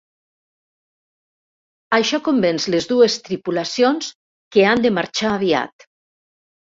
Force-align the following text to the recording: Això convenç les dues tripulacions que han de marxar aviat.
Això 1.97 2.19
convenç 2.27 2.65
les 2.75 2.87
dues 2.91 3.17
tripulacions 3.27 4.07
que 4.57 4.65
han 4.71 4.81
de 4.87 4.93
marxar 4.97 5.35
aviat. 5.35 5.87